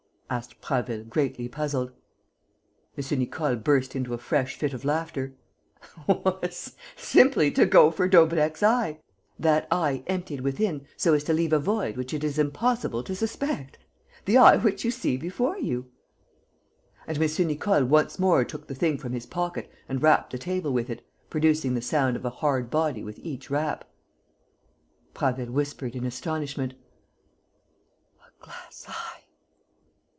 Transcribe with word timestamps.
asked 0.33 0.61
Prasville, 0.61 1.03
greatly 1.03 1.49
puzzled. 1.49 1.91
M. 2.97 3.19
Nicole 3.19 3.57
burst 3.57 3.97
into 3.97 4.13
a 4.13 4.17
fresh 4.17 4.55
fit 4.55 4.73
of 4.73 4.85
laughter: 4.85 5.33
"Was 6.07 6.77
simply 6.95 7.51
to 7.51 7.65
go 7.65 7.91
for 7.91 8.07
Daubrecq's 8.07 8.63
eye, 8.63 9.01
that 9.37 9.67
eye 9.69 10.05
'emptied 10.07 10.39
within 10.39 10.87
so 10.95 11.13
as 11.13 11.25
to 11.25 11.33
leave 11.33 11.51
a 11.51 11.59
void 11.59 11.97
which 11.97 12.13
it 12.13 12.23
is 12.23 12.39
impossible 12.39 13.03
to 13.03 13.13
suspect,' 13.13 13.77
the 14.23 14.37
eye 14.37 14.55
which 14.55 14.85
you 14.85 14.89
see 14.91 15.17
before 15.17 15.57
you." 15.57 15.91
And 17.05 17.21
M. 17.21 17.47
Nicole 17.47 17.83
once 17.83 18.17
more 18.17 18.45
took 18.45 18.67
the 18.67 18.73
thing 18.75 18.97
from 18.97 19.11
his 19.11 19.25
pocket 19.25 19.69
and 19.89 20.01
rapped 20.01 20.29
the 20.31 20.37
table 20.37 20.71
with 20.71 20.89
it, 20.89 21.05
producing 21.29 21.73
the 21.73 21.81
sound 21.81 22.15
of 22.15 22.23
a 22.23 22.29
hard 22.29 22.69
body 22.69 23.03
with 23.03 23.19
each 23.19 23.49
rap. 23.49 23.83
Prasville 25.13 25.51
whispered, 25.51 25.93
in 25.93 26.05
astonishment: 26.05 26.73
"A 28.25 28.45
glass 28.45 28.85
eye!" 28.87 29.07